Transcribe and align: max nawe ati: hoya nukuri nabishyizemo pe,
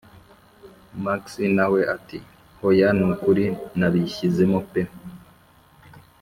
max 1.03 1.23
nawe 1.57 1.81
ati: 1.95 2.17
hoya 2.59 2.89
nukuri 2.97 3.45
nabishyizemo 3.79 4.59
pe, 4.71 4.81